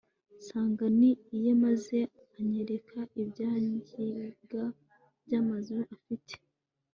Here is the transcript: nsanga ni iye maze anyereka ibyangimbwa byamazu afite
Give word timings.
nsanga 0.37 0.85
ni 0.99 1.11
iye 1.35 1.51
maze 1.63 1.97
anyereka 2.37 2.97
ibyangimbwa 3.21 4.63
byamazu 5.23 5.77
afite 5.95 6.33